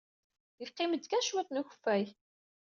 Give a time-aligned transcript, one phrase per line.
[0.61, 2.05] Yeqqim-d kan cwiṭ n ukeffay.